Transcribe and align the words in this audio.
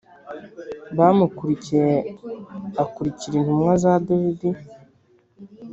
bamukurikiye 0.97 1.89
akurikira 2.83 3.33
intumwa 3.37 3.73
za 3.83 3.93
Dawidi 4.05 4.49